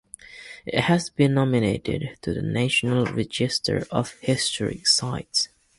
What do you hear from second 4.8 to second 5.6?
Sites.